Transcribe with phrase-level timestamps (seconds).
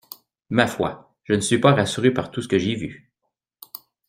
[0.49, 0.95] Ma foi,
[1.25, 3.11] je ne suis pas rassuré par tout ce que j'ai vu.